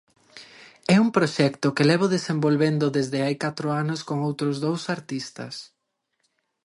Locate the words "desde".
2.97-3.19